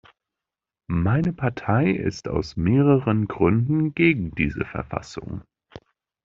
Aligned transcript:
Meine 0.87 1.31
Partei 1.31 1.91
ist 1.91 2.27
aus 2.27 2.57
mehreren 2.57 3.27
Gründen 3.27 3.93
gegen 3.93 4.31
diese 4.31 4.65
Verfassung. 4.65 5.43